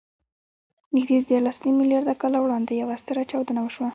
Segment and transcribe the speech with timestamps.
[0.95, 3.89] نږدې دیارلسنیم میلیارده کاله وړاندې یوه ستره چاودنه وشوه.